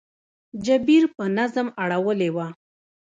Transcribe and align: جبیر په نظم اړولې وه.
جبیر 0.65 1.03
په 1.15 1.23
نظم 1.37 1.67
اړولې 1.83 2.29
وه. 2.35 2.47